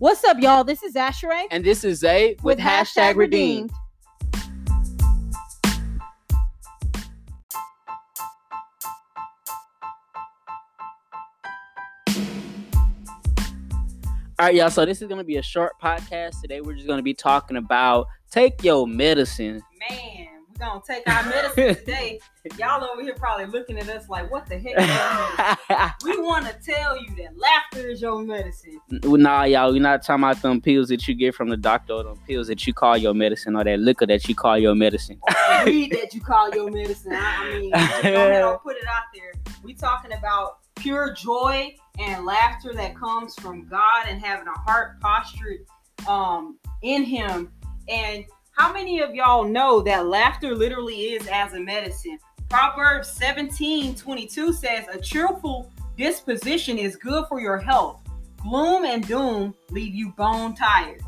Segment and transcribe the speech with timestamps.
[0.00, 0.64] What's up, y'all?
[0.64, 3.70] This is Asheray And this is Zay with, hashtag redeemed.
[14.38, 14.70] All right, y'all.
[14.70, 16.62] So this is gonna be a short podcast today.
[16.62, 19.60] We're just gonna be talking about take your medicine.
[19.90, 20.19] Man,
[20.60, 22.20] gonna take our medicine today.
[22.58, 25.90] Y'all over here probably looking at us like, what the heck is your medicine?
[26.04, 28.80] We want to tell you that laughter is your medicine.
[28.90, 29.72] nah, y'all.
[29.72, 32.46] We're not talking about them pills that you get from the doctor or them pills
[32.48, 35.18] that you call your medicine or that liquor that you call your medicine.
[35.28, 37.12] Or weed that you call your medicine.
[37.14, 39.32] I, I mean, go ahead and put it out there.
[39.64, 45.00] We talking about pure joy and laughter that comes from God and having a heart
[45.00, 45.60] postured
[46.08, 47.52] um, in Him.
[47.88, 48.24] And
[48.60, 52.18] how many of y'all know that laughter literally is as a medicine?
[52.50, 58.02] Proverbs 17 22 says, A cheerful disposition is good for your health.
[58.42, 61.00] Gloom and doom leave you bone tired.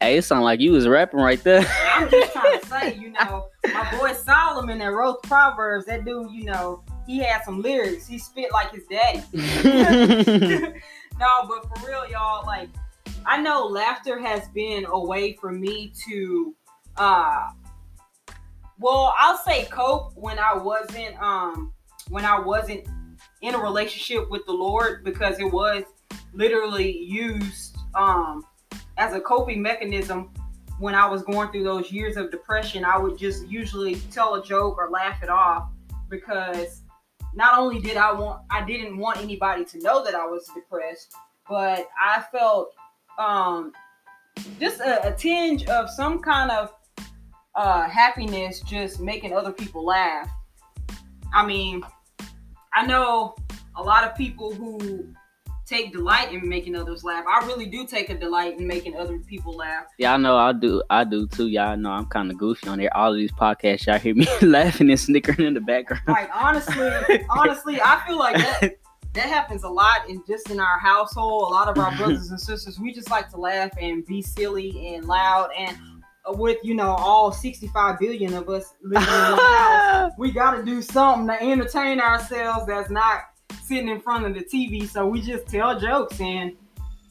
[0.00, 1.64] Hey, it sound like you was rapping right there.
[1.86, 6.32] I'm just trying to say, you know, my boy Solomon that wrote Proverbs, that dude,
[6.32, 8.08] you know, he had some lyrics.
[8.08, 9.22] He spit like his daddy.
[11.20, 12.68] no, but for real, y'all, like
[13.24, 16.56] I know laughter has been a way for me to
[16.98, 17.48] uh
[18.80, 21.72] well, I'll say cope when I wasn't um
[22.08, 22.86] when I wasn't
[23.42, 25.84] in a relationship with the Lord because it was
[26.32, 28.44] literally used um
[28.96, 30.30] as a coping mechanism
[30.78, 34.44] when I was going through those years of depression, I would just usually tell a
[34.44, 35.70] joke or laugh it off
[36.08, 36.82] because
[37.34, 41.12] not only did I want I didn't want anybody to know that I was depressed,
[41.48, 42.74] but I felt
[43.18, 43.72] um
[44.60, 46.72] just a, a tinge of some kind of
[47.58, 50.30] uh happiness just making other people laugh.
[51.34, 51.82] I mean,
[52.72, 53.34] I know
[53.76, 55.12] a lot of people who
[55.66, 57.24] take delight in making others laugh.
[57.28, 59.86] I really do take a delight in making other people laugh.
[59.98, 60.82] Y'all know I do.
[60.88, 61.48] I do too.
[61.48, 62.96] Y'all know I'm kind of goofy on there.
[62.96, 66.04] All of these podcasts, y'all hear me laughing and snickering in the background.
[66.06, 68.78] Like honestly, honestly, I feel like that
[69.14, 71.50] that happens a lot in just in our household.
[71.50, 74.94] A lot of our brothers and sisters, we just like to laugh and be silly
[74.94, 75.76] and loud and
[76.36, 80.64] with you know all 65 billion of us living in one house, we got to
[80.64, 83.22] do something to entertain ourselves that's not
[83.62, 84.88] sitting in front of the TV.
[84.88, 86.52] So we just tell jokes and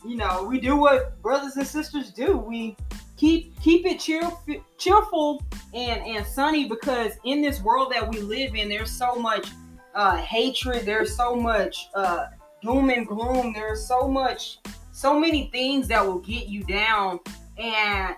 [0.05, 2.38] you know we do what brothers and sisters do.
[2.38, 2.75] We
[3.16, 8.55] keep keep it cheerful, cheerful and and sunny because in this world that we live
[8.55, 9.49] in, there's so much
[9.95, 10.85] uh, hatred.
[10.85, 12.28] There's so much uh,
[12.61, 13.53] doom and gloom.
[13.53, 14.59] There's so much,
[14.91, 17.19] so many things that will get you down,
[17.57, 18.16] and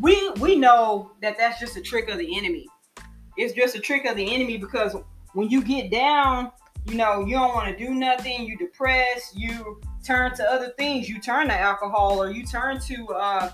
[0.00, 2.66] we we know that that's just a trick of the enemy.
[3.36, 4.96] It's just a trick of the enemy because
[5.32, 6.50] when you get down,
[6.86, 8.44] you know you don't want to do nothing.
[8.44, 9.36] You depressed.
[9.36, 11.08] You turn to other things.
[11.08, 13.50] You turn to alcohol or you turn to uh,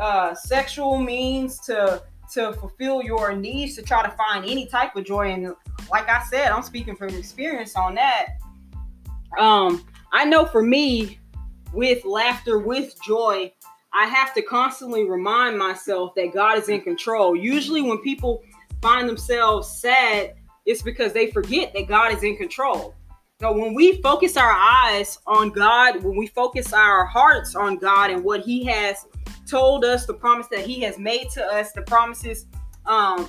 [0.00, 5.04] uh, sexual means to to fulfill your needs to try to find any type of
[5.04, 5.32] joy.
[5.32, 5.54] And
[5.90, 8.38] like I said, I'm speaking from experience on that.
[9.38, 11.18] Um, I know for me,
[11.72, 13.52] with laughter, with joy,
[13.94, 17.36] I have to constantly remind myself that God is in control.
[17.36, 18.42] Usually, when people
[18.80, 22.94] find themselves sad, it's because they forget that God is in control.
[23.40, 28.10] So when we focus our eyes on God, when we focus our hearts on God
[28.10, 29.04] and what He has
[29.48, 32.46] told us, the promise that He has made to us, the promises
[32.86, 33.28] um,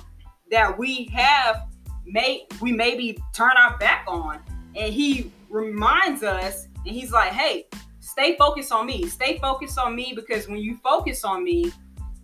[0.50, 1.66] that we have
[2.06, 4.38] made, we maybe turn our back on,
[4.76, 7.66] and He reminds us, and He's like, "Hey,
[8.14, 9.06] stay focused on me.
[9.08, 11.72] Stay focused on me because when you focus on me,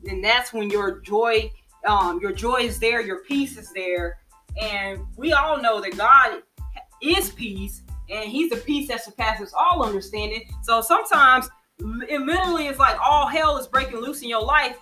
[0.04, 1.50] then that's when your joy,
[1.84, 4.18] um, your joy is there, your peace is there,
[4.62, 6.42] and we all know that God
[7.02, 10.48] is peace, and He's the peace that surpasses all understanding.
[10.62, 11.50] So sometimes
[12.08, 14.76] it literally is like all hell is breaking loose in your life,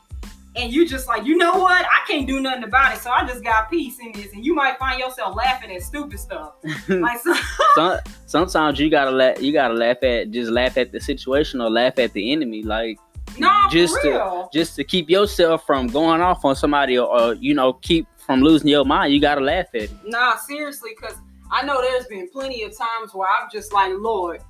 [0.59, 1.85] and you just like, you know what?
[1.87, 4.55] I can't do nothing about it, so I just got peace in this, and you
[4.55, 6.55] might find yourself laughing at stupid stuff.
[6.89, 7.35] like so-
[7.75, 9.41] Some, sometimes you gotta laugh.
[9.41, 12.63] You gotta laugh at just laugh at the situation or laugh at the enemy.
[12.63, 12.99] Like
[13.39, 17.55] no, just to just to keep yourself from going off on somebody or, or you
[17.55, 19.13] know keep from losing your mind.
[19.13, 19.91] You gotta laugh at it.
[20.05, 21.17] Nah, seriously, because
[21.51, 24.43] I know there's been plenty of times where I'm just like, Lord,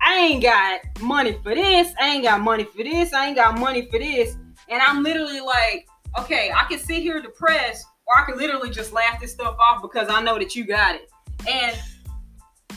[0.00, 1.92] I ain't got money for this.
[2.00, 3.12] I ain't got money for this.
[3.12, 4.36] I ain't got money for this.
[4.72, 5.86] And I'm literally like,
[6.18, 9.82] okay, I can sit here depressed, or I can literally just laugh this stuff off
[9.82, 11.10] because I know that you got it.
[11.46, 11.76] And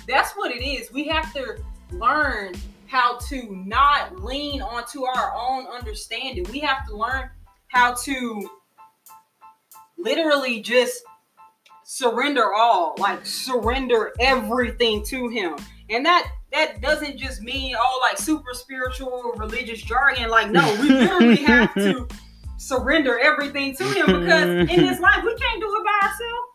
[0.06, 0.92] that's what it is.
[0.92, 1.56] We have to
[1.92, 2.54] learn
[2.88, 6.46] how to not lean onto our own understanding.
[6.52, 7.30] We have to learn
[7.68, 8.50] how to
[9.98, 11.02] literally just
[11.86, 15.56] surrender all, like surrender everything to him.
[15.90, 20.30] And that that doesn't just mean oh like super spiritual religious jargon.
[20.30, 22.08] Like no, we literally have to
[22.58, 26.52] surrender everything to him because in this life we can't do it by ourselves.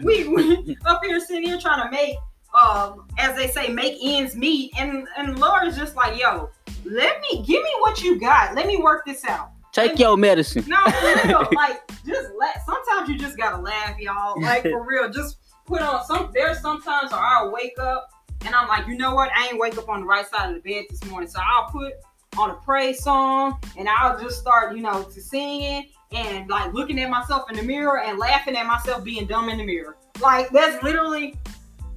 [0.00, 2.16] We, we up here sitting here trying to make
[2.62, 6.48] um as they say make ends meet and and Lord is just like yo
[6.84, 10.64] let me give me what you got let me work this out Take your medicine.
[10.66, 10.76] no,
[11.24, 11.46] real.
[11.54, 12.64] like just let.
[12.64, 14.40] Sometimes you just gotta laugh, y'all.
[14.40, 15.10] Like for real.
[15.10, 15.36] Just
[15.66, 16.30] put on some.
[16.32, 18.08] There's sometimes where I'll wake up
[18.44, 19.30] and I'm like, you know what?
[19.34, 21.70] I ain't wake up on the right side of the bed this morning, so I'll
[21.70, 21.94] put
[22.36, 27.00] on a praise song and I'll just start, you know, to singing and like looking
[27.00, 29.96] at myself in the mirror and laughing at myself being dumb in the mirror.
[30.20, 31.36] Like that's literally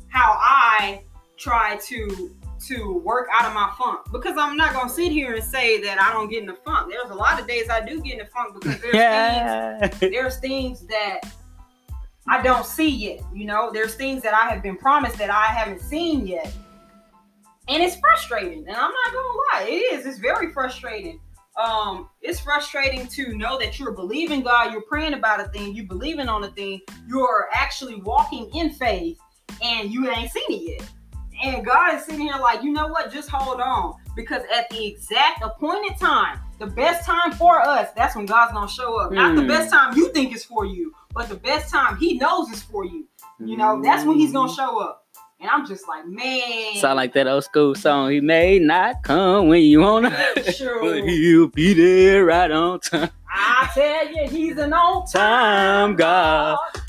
[0.09, 1.03] how I
[1.37, 2.35] try to
[2.67, 5.99] to work out of my funk because I'm not gonna sit here and say that
[5.99, 6.91] I don't get in the funk.
[6.91, 10.37] There's a lot of days I do get in the funk because there's things there's
[10.37, 11.21] things that
[12.27, 13.21] I don't see yet.
[13.33, 16.53] You know, there's things that I have been promised that I haven't seen yet.
[17.67, 18.67] And it's frustrating.
[18.67, 20.05] And I'm not gonna lie, it is.
[20.05, 21.19] It's very frustrating.
[21.61, 25.85] Um, it's frustrating to know that you're believing God, you're praying about a thing, you're
[25.85, 29.17] believing on a thing, you're actually walking in faith,
[29.61, 30.89] and you ain't seen it yet.
[31.43, 33.11] And God is sitting here like, you know what?
[33.11, 33.95] Just hold on.
[34.15, 38.67] Because at the exact appointed time, the best time for us, that's when God's gonna
[38.67, 39.11] show up.
[39.11, 39.47] Not the Hmm.
[39.47, 42.85] best time you think is for you, but the best time He knows is for
[42.85, 43.07] you.
[43.39, 45.05] You know, that's when He's gonna show up.
[45.39, 46.75] And I'm just like, man.
[46.75, 48.11] Sound like that old school song.
[48.11, 50.11] He may not come when you wanna,
[50.53, 50.79] Sure.
[50.81, 53.09] but he'll be there right on time.
[53.33, 56.59] I tell you, He's an on Time God.
[56.75, 56.81] Okay.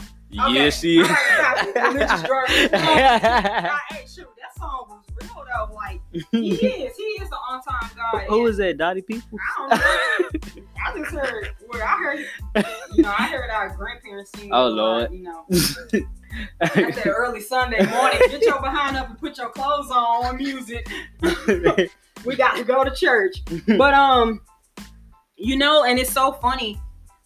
[0.55, 1.83] Yes, he All right, stop it.
[1.83, 2.71] Religious jargon.
[2.73, 4.27] Nah, hey, shoot,
[5.93, 6.01] Like
[6.31, 8.25] he is, he is an on-time God.
[8.29, 8.79] Who And is that?
[8.79, 9.39] Dottie People?
[9.39, 10.63] I don't know.
[10.87, 11.51] I just heard.
[11.69, 12.65] Well, I heard.
[12.95, 14.51] You know, I heard our grandparents sing.
[14.53, 15.13] Oh, a lot, Lord.
[15.13, 15.45] You know,
[16.61, 20.25] at that early Sunday morning, get your behind up and put your clothes on.
[20.27, 20.87] on Music.
[22.25, 23.37] We got to go to church.
[23.67, 24.41] But um,
[25.37, 26.81] you know, and it's so funny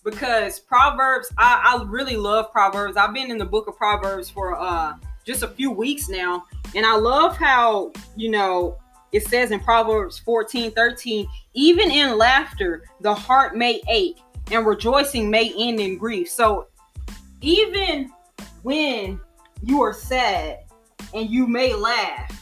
[0.04, 1.32] because Proverbs.
[1.38, 2.96] I, I really love Proverbs.
[2.96, 4.94] I've been in the book of Proverbs for uh
[5.26, 6.44] just a few weeks now,
[6.74, 8.78] and I love how you know
[9.12, 14.18] it says in Proverbs 14, 13, even in laughter, the heart may ache,
[14.50, 16.30] and rejoicing may end in grief.
[16.30, 16.68] So
[17.40, 18.12] even
[18.62, 19.20] when
[19.62, 20.64] you are sad
[21.14, 22.32] and you may laugh,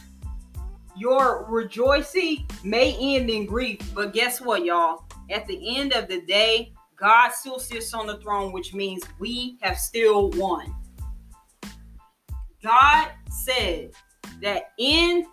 [0.97, 3.79] your rejoicing may end in grief.
[3.93, 5.05] But guess what, y'all?
[5.29, 9.57] At the end of the day, God still sits on the throne, which means we
[9.61, 10.73] have still won.
[12.65, 13.91] God said
[14.41, 15.27] that in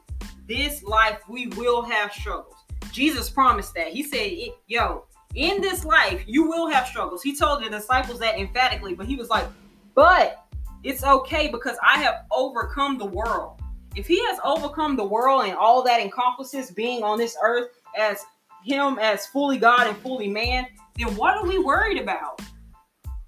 [0.47, 2.57] this life we will have struggles.
[2.93, 3.89] Jesus promised that.
[3.89, 7.23] He said, Yo, in this life you will have struggles.
[7.23, 9.47] He told the disciples that emphatically, but he was like,
[9.95, 10.45] But
[10.85, 13.63] it's okay because I have overcome the world.
[13.97, 18.27] If he has overcome the world and all that encompasses being on this earth as
[18.63, 20.67] him as fully God and fully man,
[20.99, 22.43] then what are we worried about?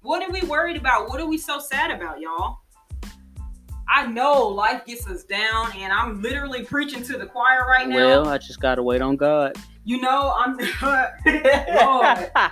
[0.03, 1.09] What are we worried about?
[1.09, 2.59] What are we so sad about, y'all?
[3.87, 7.95] I know life gets us down, and I'm literally preaching to the choir right now.
[7.95, 9.55] well, I just gotta wait on God.
[9.83, 11.07] you know, I'm Lord,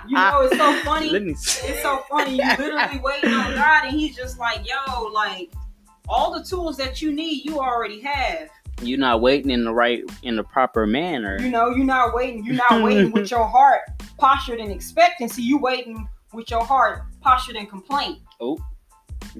[0.08, 1.10] you know, it's so funny.
[1.10, 1.68] Let me see.
[1.68, 2.36] It's so funny.
[2.36, 5.52] You literally waiting on God, and He's just like, yo, like
[6.08, 8.48] all the tools that you need, you already have.
[8.82, 11.38] You're not waiting in the right, in the proper manner.
[11.40, 12.44] You know, you're not waiting.
[12.44, 13.80] You're not waiting with your heart
[14.18, 15.42] postured in expectancy.
[15.42, 18.18] You waiting with your heart postured in complaint.
[18.40, 18.58] Oh.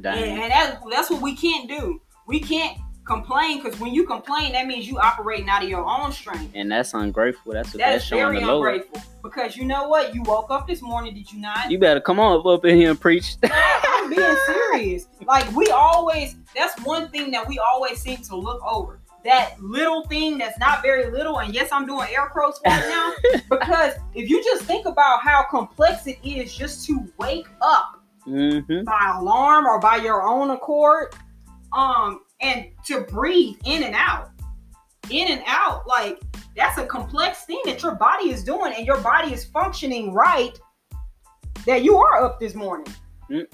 [0.01, 0.23] Dang.
[0.23, 2.01] And, and that, that's what we can't do.
[2.27, 6.11] We can't complain because when you complain, that means you operating out of your own
[6.13, 6.53] strength.
[6.55, 7.53] And that's ungrateful.
[7.53, 8.75] That's what That that's is showing the Lord.
[8.75, 9.03] ungrateful.
[9.23, 10.15] Because you know what?
[10.15, 11.71] You woke up this morning, did you not?
[11.71, 13.37] You better come on up in here and preach.
[13.45, 15.07] I'm being serious.
[15.27, 19.01] Like we always, that's one thing that we always seem to look over.
[19.25, 23.41] That little thing that's not very little, and yes, I'm doing air quotes right now
[23.51, 27.94] because if you just think about how complex it is just to wake up
[28.27, 28.85] mm-hmm.
[28.85, 31.15] by alarm or by your own accord,
[31.73, 34.31] um, and to breathe in and out,
[35.11, 36.21] in and out, like
[36.57, 40.59] that's a complex thing that your body is doing, and your body is functioning right.
[41.67, 42.93] That you are up this morning,
[43.31, 43.47] Mm.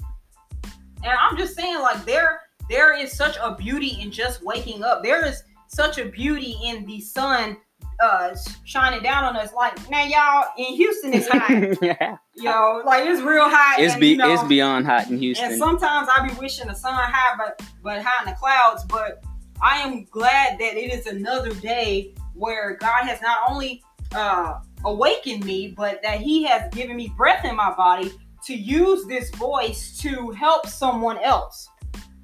[1.03, 5.01] and I'm just saying, like there, there is such a beauty in just waking up.
[5.01, 7.55] There is such a beauty in the sun
[8.01, 9.53] uh shining down on us.
[9.53, 11.49] Like man, y'all in Houston is hot,
[12.35, 13.79] yo, like it's real hot.
[13.79, 15.51] it's and, be you know, it's beyond hot in Houston.
[15.51, 18.83] and sometimes I be wishing the sun high, but but high in the clouds.
[18.85, 19.23] But
[19.61, 23.83] I am glad that it is another day where God has not only
[24.15, 28.11] uh, awakened me, but that He has given me breath in my body
[28.45, 31.67] to use this voice to help someone else.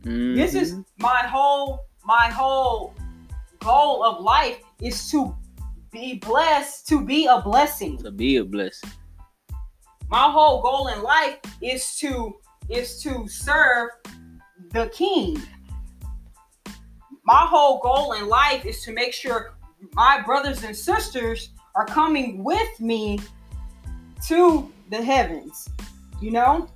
[0.03, 0.85] This is Mhm.
[0.97, 2.93] my whole my whole
[3.59, 5.35] goal of life is to
[5.91, 7.97] be blessed, to be a blessing.
[7.99, 8.91] To be a blessing.
[10.09, 12.35] My whole goal in life is to
[12.69, 13.89] is to serve
[14.71, 15.41] the king.
[17.23, 19.55] My whole goal in life is to make sure
[19.93, 23.19] my brothers and sisters are coming with me
[24.27, 25.67] to the heavens.
[26.21, 26.67] You know?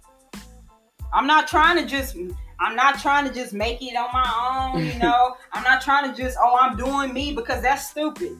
[1.14, 2.16] I'm not trying to just
[2.60, 5.36] I'm not trying to just make it on my own, you know.
[5.52, 8.38] I'm not trying to just oh I'm doing me because that's stupid.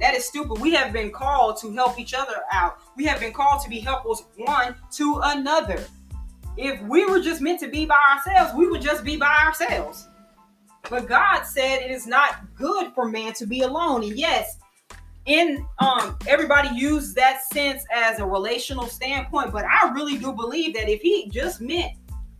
[0.00, 0.60] That is stupid.
[0.60, 2.78] We have been called to help each other out.
[2.96, 5.84] We have been called to be helpers one to another.
[6.56, 10.08] If we were just meant to be by ourselves, we would just be by ourselves.
[10.88, 14.02] But God said it is not good for man to be alone.
[14.02, 14.56] And yes,
[15.26, 20.74] in um everybody used that sense as a relational standpoint, but I really do believe
[20.74, 21.92] that if he just meant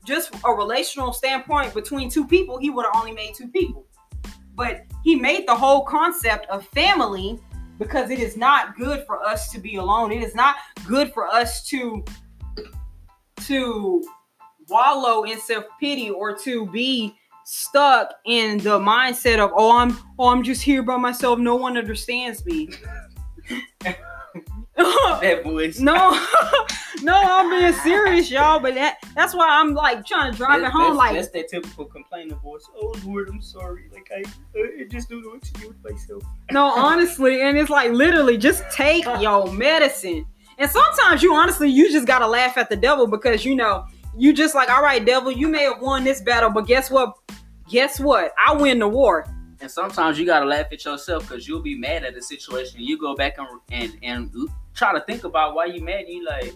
[0.04, 3.86] just a relational standpoint between two people, he would have only made two people.
[4.54, 7.38] But he made the whole concept of family
[7.80, 10.12] because it is not good for us to be alone.
[10.12, 10.56] It is not
[10.87, 12.04] good for us to
[13.46, 14.04] to
[14.68, 20.44] wallow in self-pity or to be stuck in the mindset of oh I'm oh I'm
[20.44, 21.38] just here by myself.
[21.38, 22.68] No one understands me.
[23.80, 25.80] that voice.
[25.80, 26.10] No,
[27.02, 28.61] no, I'm being serious, y'all.
[28.61, 30.97] But that that's why I'm like trying to drive That's- it home.
[30.97, 32.66] that's- Like that's that typical complaining voice.
[32.76, 33.88] Oh Lord, I'm sorry.
[33.92, 34.23] Like I,
[34.59, 36.23] uh, I just don't know what to do with myself.
[36.50, 40.26] no, honestly, and it's like literally just take your medicine.
[40.59, 44.33] And sometimes you honestly you just gotta laugh at the devil because you know you
[44.33, 47.14] just like all right, devil, you may have won this battle, but guess what?
[47.69, 48.33] Guess what?
[48.45, 49.26] I win the war.
[49.62, 52.80] And sometimes you gotta laugh at yourself because you'll be mad at the situation.
[52.80, 56.00] You go back and and and try to think about why you mad.
[56.00, 56.54] And you like,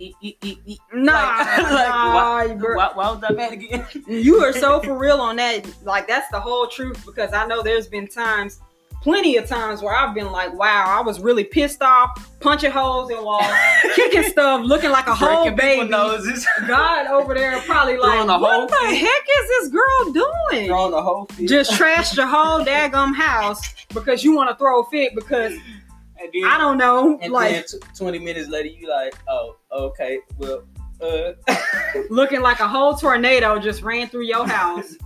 [0.00, 3.86] Nah, like, like, nah, why, was I mad again?
[4.06, 5.68] You are so for real on that.
[5.84, 8.60] Like that's the whole truth because I know there's been times,
[9.02, 13.10] plenty of times where I've been like, wow, I was really pissed off, punching holes
[13.10, 13.44] in walls,
[13.94, 15.88] kicking stuff, looking like a whole Breaking baby.
[15.90, 16.46] noses.
[16.66, 20.68] God over there probably like, what the heck is this girl doing?
[20.68, 21.46] Throwing the whole fit.
[21.48, 23.60] Just trashed your whole daggum house
[23.92, 25.52] because you want to throw a fit because
[26.32, 30.18] then, I don't know, And like then t- twenty minutes later, you like, oh, okay,
[30.38, 30.64] well,
[31.00, 31.32] uh,
[32.10, 34.96] looking like a whole tornado just ran through your house.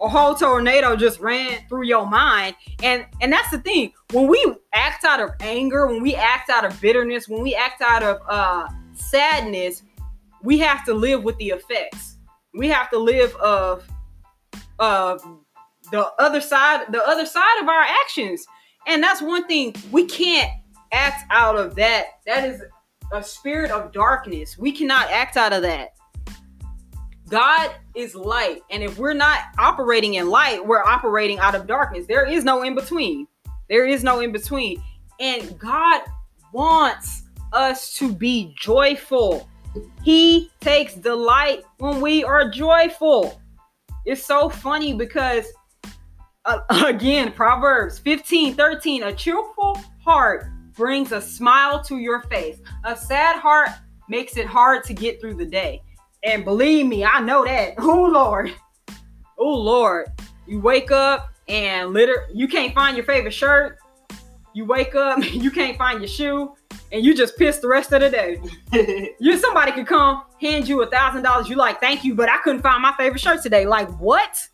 [0.00, 2.56] a whole tornado just ran through your mind.
[2.82, 3.92] And and that's the thing.
[4.12, 7.80] When we act out of anger when we act out of bitterness when we act
[7.80, 9.82] out of uh sadness
[10.42, 12.16] we have to live with the effects.
[12.52, 13.86] We have to live of
[14.78, 15.22] of
[15.90, 18.44] the other side the other side of our actions.
[18.86, 19.74] And that's one thing.
[19.90, 20.50] We can't
[20.94, 22.62] act out of that that is
[23.12, 25.90] a spirit of darkness we cannot act out of that
[27.28, 28.62] God is light.
[28.70, 32.06] And if we're not operating in light, we're operating out of darkness.
[32.06, 33.26] There is no in between.
[33.68, 34.82] There is no in between.
[35.20, 36.02] And God
[36.52, 37.22] wants
[37.52, 39.48] us to be joyful.
[40.02, 43.40] He takes delight when we are joyful.
[44.04, 45.46] It's so funny because,
[46.44, 52.58] uh, again, Proverbs 15 13, a cheerful heart brings a smile to your face.
[52.84, 53.70] A sad heart
[54.08, 55.82] makes it hard to get through the day.
[56.22, 57.74] And believe me, I know that.
[57.78, 58.54] Oh Lord.
[59.38, 60.06] Oh Lord.
[60.46, 63.78] You wake up and liter you can't find your favorite shirt.
[64.54, 66.54] You wake up, you can't find your shoe,
[66.92, 68.40] and you just piss the rest of the day.
[69.20, 71.48] You somebody could come, hand you a thousand dollars.
[71.48, 73.66] You like, thank you, but I couldn't find my favorite shirt today.
[73.66, 74.48] Like, what?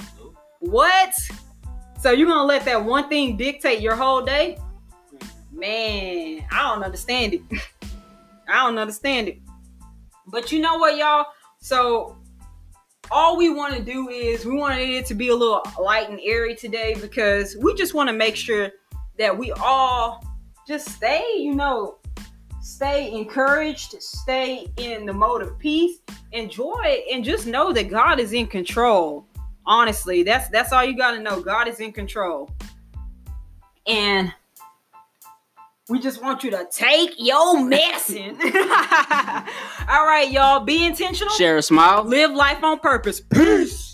[0.60, 1.12] What?
[2.00, 4.58] So you're gonna let that one thing dictate your whole day?
[5.60, 7.42] Man, I don't understand it.
[8.48, 9.38] I don't understand it.
[10.26, 11.26] But you know what, y'all?
[11.58, 12.16] So
[13.10, 16.18] all we want to do is we wanted it to be a little light and
[16.24, 18.70] airy today because we just want to make sure
[19.18, 20.24] that we all
[20.66, 21.98] just stay, you know,
[22.62, 25.98] stay encouraged, stay in the mode of peace,
[26.32, 29.26] enjoy, and just know that God is in control.
[29.66, 31.42] Honestly, that's that's all you got to know.
[31.42, 32.50] God is in control.
[33.86, 34.32] And
[35.90, 38.36] we just want you to take your medicine.
[38.40, 40.60] all right, y'all.
[40.60, 41.34] Be intentional.
[41.34, 42.04] Share a smile.
[42.04, 43.20] Live life on purpose.
[43.20, 43.89] Peace.